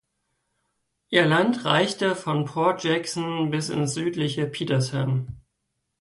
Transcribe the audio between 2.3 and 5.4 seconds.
Port Jackson bis ins südliche Petersham.